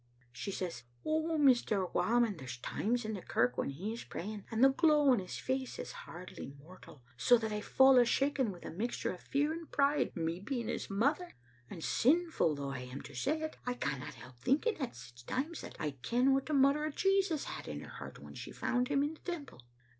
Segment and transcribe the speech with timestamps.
[0.31, 1.87] "She says, *Oh, Mr.
[1.93, 5.37] Whamond, there's times in the kirk when he is praying, and the glow on his
[5.37, 9.53] face is hardly mortal, so that I fall a shaking, wi' a mixture o' fear
[9.53, 11.35] and pride, me being his mother;
[11.69, 15.61] and sinful though I am to say it, I canna help thinking at sic times
[15.61, 18.87] that I ken what the mother o' Jesus had in her heart when she found
[18.87, 19.61] Him in the temple.